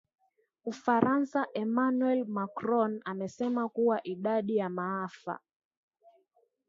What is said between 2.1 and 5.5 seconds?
Macron amesema kuwa idadi ya maafa